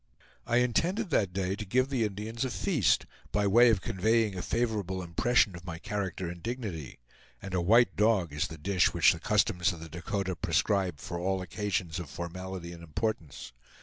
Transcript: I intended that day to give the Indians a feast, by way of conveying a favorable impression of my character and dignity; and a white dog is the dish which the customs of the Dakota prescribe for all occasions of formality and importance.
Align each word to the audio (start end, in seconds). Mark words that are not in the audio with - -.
I 0.47 0.57
intended 0.57 1.11
that 1.11 1.31
day 1.31 1.55
to 1.55 1.63
give 1.63 1.89
the 1.89 2.05
Indians 2.05 2.43
a 2.43 2.49
feast, 2.49 3.05
by 3.31 3.45
way 3.45 3.69
of 3.69 3.81
conveying 3.81 4.35
a 4.35 4.41
favorable 4.41 5.03
impression 5.03 5.55
of 5.55 5.63
my 5.63 5.77
character 5.77 6.27
and 6.27 6.41
dignity; 6.41 6.97
and 7.39 7.53
a 7.53 7.61
white 7.61 7.95
dog 7.95 8.33
is 8.33 8.47
the 8.47 8.57
dish 8.57 8.95
which 8.95 9.13
the 9.13 9.19
customs 9.19 9.71
of 9.73 9.79
the 9.79 9.89
Dakota 9.89 10.35
prescribe 10.35 10.97
for 10.99 11.19
all 11.19 11.39
occasions 11.43 11.99
of 11.99 12.09
formality 12.09 12.71
and 12.71 12.81
importance. 12.81 13.53